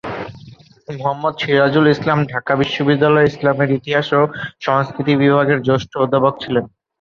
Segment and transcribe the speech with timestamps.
[0.95, 4.21] মুহম্মদ সিরাজুল ইসলাম ঢাকা বিশ্ববিদ্যালয়ের ইসলামের ইতিহাস ও
[4.61, 6.65] সংস্কৃতি বিভাগের জ্যেষ্ঠ অধ্যাপক ছিলেন।